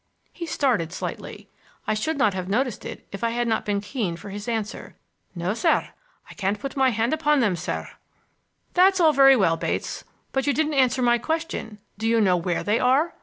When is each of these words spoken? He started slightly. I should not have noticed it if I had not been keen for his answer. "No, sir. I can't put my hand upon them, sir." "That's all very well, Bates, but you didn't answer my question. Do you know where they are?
He 0.33 0.47
started 0.47 0.91
slightly. 0.91 1.47
I 1.85 1.93
should 1.93 2.17
not 2.17 2.33
have 2.33 2.49
noticed 2.49 2.85
it 2.85 3.07
if 3.11 3.23
I 3.23 3.29
had 3.29 3.47
not 3.47 3.65
been 3.67 3.79
keen 3.81 4.15
for 4.15 4.31
his 4.31 4.47
answer. 4.47 4.95
"No, 5.35 5.53
sir. 5.53 5.89
I 6.27 6.33
can't 6.33 6.59
put 6.59 6.75
my 6.75 6.89
hand 6.89 7.13
upon 7.13 7.39
them, 7.39 7.55
sir." 7.55 7.87
"That's 8.73 8.99
all 8.99 9.13
very 9.13 9.35
well, 9.35 9.57
Bates, 9.57 10.03
but 10.31 10.47
you 10.47 10.53
didn't 10.55 10.73
answer 10.73 11.03
my 11.03 11.19
question. 11.19 11.77
Do 11.99 12.07
you 12.07 12.19
know 12.19 12.35
where 12.35 12.63
they 12.63 12.79
are? 12.79 13.13